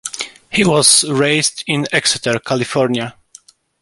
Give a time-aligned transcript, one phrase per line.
[0.49, 3.15] He was raised in Exeter, California.